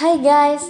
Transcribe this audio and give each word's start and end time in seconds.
Hai 0.00 0.16
guys, 0.16 0.64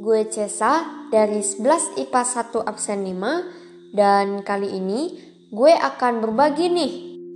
gue 0.00 0.24
Cesa 0.32 0.88
dari 1.12 1.44
11 1.44 2.00
IPA 2.00 2.22
1 2.48 2.64
absen 2.64 3.04
5 3.04 3.92
dan 3.92 4.40
kali 4.40 4.80
ini 4.80 5.20
gue 5.52 5.68
akan 5.68 6.24
berbagi 6.24 6.72
nih. 6.72 6.92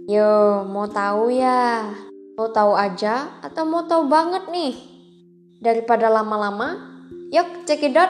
Yo, 0.08 0.64
mau 0.64 0.88
tahu 0.88 1.28
ya? 1.28 1.84
Mau 2.32 2.48
tahu 2.48 2.72
aja 2.72 3.28
atau 3.44 3.68
mau 3.68 3.84
tahu 3.84 4.08
banget 4.08 4.48
nih? 4.48 4.72
Daripada 5.60 6.08
lama-lama, 6.08 6.96
yuk 7.28 7.68
cekidot. 7.68 8.08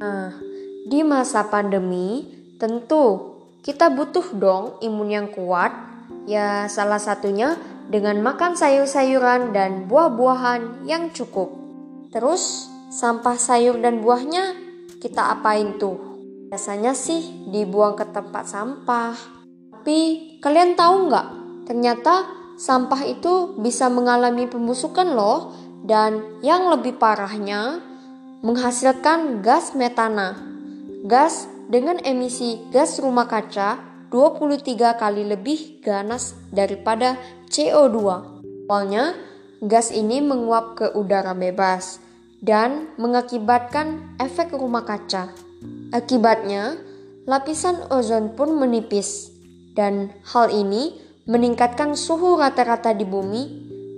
Nah, 0.00 0.32
di 0.88 1.04
masa 1.04 1.44
pandemi 1.44 2.32
tentu 2.56 3.36
kita 3.60 3.92
butuh 3.92 4.32
dong 4.40 4.80
imun 4.80 5.12
yang 5.12 5.28
kuat. 5.28 5.68
Ya, 6.24 6.64
salah 6.72 6.96
satunya 6.96 7.60
dengan 7.92 8.24
makan 8.24 8.56
sayur-sayuran 8.56 9.52
dan 9.52 9.84
buah-buahan 9.84 10.88
yang 10.88 11.12
cukup. 11.12 11.63
Terus, 12.14 12.70
sampah 12.94 13.34
sayur 13.34 13.82
dan 13.82 13.98
buahnya 13.98 14.54
kita 15.02 15.34
apain 15.34 15.82
tuh? 15.82 15.98
Biasanya 16.46 16.94
sih 16.94 17.50
dibuang 17.50 17.98
ke 17.98 18.06
tempat 18.14 18.46
sampah. 18.46 19.18
Tapi 19.74 19.98
kalian 20.38 20.78
tahu 20.78 21.10
nggak? 21.10 21.26
Ternyata 21.66 22.14
sampah 22.54 23.02
itu 23.02 23.58
bisa 23.58 23.90
mengalami 23.90 24.46
pembusukan 24.46 25.10
loh. 25.10 25.50
Dan 25.82 26.38
yang 26.40 26.70
lebih 26.70 27.02
parahnya, 27.02 27.82
menghasilkan 28.46 29.42
gas 29.42 29.74
metana. 29.74 30.38
Gas 31.04 31.50
dengan 31.66 31.98
emisi 31.98 32.62
gas 32.70 33.02
rumah 33.02 33.26
kaca 33.26 33.82
23 34.14 34.94
kali 34.94 35.26
lebih 35.26 35.82
ganas 35.82 36.38
daripada 36.54 37.18
CO2. 37.50 37.98
Awalnya, 38.70 39.18
gas 39.66 39.90
ini 39.90 40.22
menguap 40.22 40.78
ke 40.78 40.86
udara 40.94 41.34
bebas 41.34 42.03
dan 42.44 42.92
mengakibatkan 43.00 44.20
efek 44.20 44.52
rumah 44.52 44.84
kaca. 44.84 45.32
Akibatnya, 45.96 46.76
lapisan 47.24 47.88
ozon 47.88 48.36
pun 48.36 48.52
menipis 48.52 49.32
dan 49.72 50.12
hal 50.28 50.52
ini 50.52 51.00
meningkatkan 51.24 51.96
suhu 51.96 52.36
rata-rata 52.36 52.92
di 52.92 53.08
bumi 53.08 53.42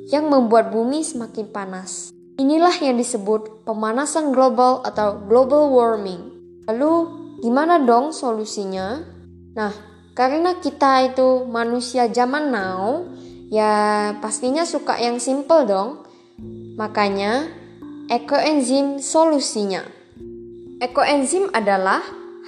yang 0.06 0.30
membuat 0.30 0.70
bumi 0.70 1.02
semakin 1.02 1.50
panas. 1.50 2.14
Inilah 2.38 2.78
yang 2.78 2.94
disebut 2.94 3.66
pemanasan 3.66 4.30
global 4.30 4.86
atau 4.86 5.18
global 5.26 5.74
warming. 5.74 6.30
Lalu, 6.70 6.92
gimana 7.42 7.82
dong 7.82 8.14
solusinya? 8.14 9.02
Nah, 9.58 9.72
karena 10.14 10.54
kita 10.62 11.10
itu 11.10 11.48
manusia 11.50 12.06
zaman 12.06 12.54
now, 12.54 13.02
ya 13.50 14.14
pastinya 14.22 14.62
suka 14.62 15.00
yang 15.02 15.18
simple 15.18 15.66
dong. 15.66 16.06
Makanya 16.76 17.48
ekoenzim 18.06 19.02
solusinya. 19.02 19.82
Ekoenzim 20.78 21.50
adalah 21.50 21.98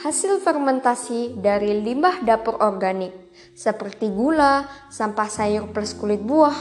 hasil 0.06 0.38
fermentasi 0.38 1.34
dari 1.34 1.82
limbah 1.82 2.22
dapur 2.22 2.62
organik 2.62 3.10
seperti 3.58 4.06
gula, 4.14 4.70
sampah 4.86 5.26
sayur 5.26 5.74
plus 5.74 5.98
kulit 5.98 6.22
buah, 6.22 6.54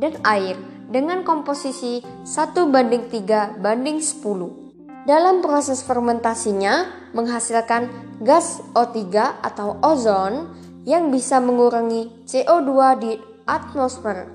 dan 0.00 0.16
air 0.24 0.56
dengan 0.88 1.28
komposisi 1.28 2.00
1 2.24 2.72
banding 2.72 3.12
3 3.12 3.60
banding 3.60 4.00
10. 4.00 5.04
Dalam 5.04 5.44
proses 5.44 5.84
fermentasinya 5.84 6.88
menghasilkan 7.12 7.88
gas 8.24 8.64
O3 8.72 9.12
atau 9.44 9.76
ozon 9.84 10.56
yang 10.88 11.12
bisa 11.12 11.36
mengurangi 11.36 12.24
CO2 12.24 12.72
di 12.96 13.12
atmosfer 13.44 14.32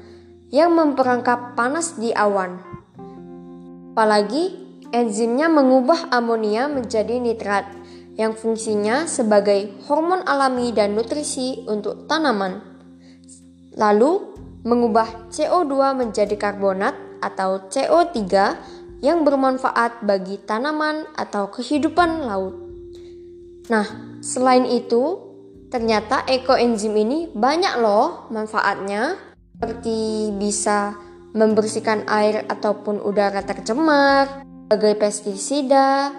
yang 0.53 0.78
memperangkap 0.78 1.58
panas 1.58 1.97
di 1.97 2.14
awan. 2.14 2.72
Apalagi 3.94 4.58
enzimnya 4.89 5.53
mengubah 5.53 6.09
amonia 6.09 6.66
menjadi 6.66 7.22
nitrat 7.22 7.69
yang 8.17 8.34
fungsinya 8.34 9.06
sebagai 9.06 9.69
hormon 9.85 10.25
alami 10.25 10.73
dan 10.73 10.97
nutrisi 10.97 11.62
untuk 11.69 12.09
tanaman. 12.09 12.57
Lalu 13.78 14.34
mengubah 14.66 15.29
CO2 15.29 15.94
menjadi 15.94 16.34
karbonat 16.34 16.97
atau 17.22 17.69
CO3 17.69 18.17
yang 19.06 19.22
bermanfaat 19.22 20.01
bagi 20.01 20.41
tanaman 20.41 21.06
atau 21.13 21.53
kehidupan 21.53 22.25
laut. 22.25 22.57
Nah, 23.69 24.17
selain 24.25 24.66
itu, 24.66 25.22
ternyata 25.69 26.25
ekoenzim 26.25 26.97
ini 26.97 27.29
banyak 27.29 27.78
loh 27.78 28.25
manfaatnya, 28.34 29.22
seperti 29.53 30.34
bisa 30.34 30.97
membersihkan 31.33 32.05
air 32.05 32.45
ataupun 32.47 33.01
udara 33.01 33.41
tercemar, 33.41 34.45
sebagai 34.69 34.94
pestisida, 34.97 36.13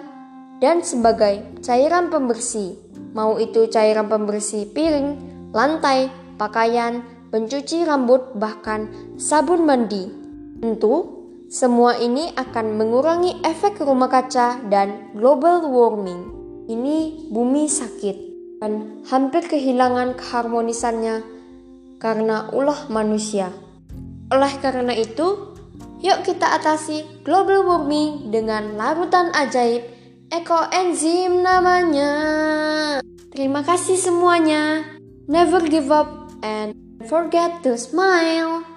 dan 0.59 0.83
sebagai 0.83 1.59
cairan 1.63 2.11
pembersih. 2.11 2.77
Mau 3.15 3.39
itu 3.39 3.67
cairan 3.71 4.11
pembersih 4.11 4.67
piring, 4.75 5.15
lantai, 5.55 6.11
pakaian, 6.35 7.03
pencuci 7.31 7.87
rambut, 7.87 8.35
bahkan 8.35 8.91
sabun 9.15 9.63
mandi. 9.63 10.11
Tentu, 10.59 11.15
semua 11.47 11.95
ini 11.95 12.31
akan 12.35 12.75
mengurangi 12.75 13.39
efek 13.43 13.79
rumah 13.83 14.11
kaca 14.11 14.59
dan 14.67 15.15
global 15.15 15.71
warming. 15.71 16.31
Ini 16.65 17.29
bumi 17.29 17.69
sakit 17.69 18.17
dan 18.57 19.03
hampir 19.05 19.45
kehilangan 19.45 20.17
keharmonisannya 20.17 21.21
karena 22.01 22.49
ulah 22.49 22.89
manusia. 22.89 23.53
Oleh 24.33 24.53
karena 24.57 24.93
itu, 24.97 25.53
yuk 26.01 26.25
kita 26.25 26.57
atasi 26.57 27.21
global 27.21 27.61
warming 27.65 28.33
dengan 28.33 28.73
larutan 28.73 29.29
ajaib 29.37 29.85
ekoenzim 30.33 31.45
namanya. 31.45 32.11
Terima 33.29 33.61
kasih 33.61 33.99
semuanya. 33.99 34.81
Never 35.29 35.61
give 35.65 35.93
up 35.93 36.33
and 36.41 36.73
forget 37.05 37.61
to 37.61 37.77
smile. 37.77 38.74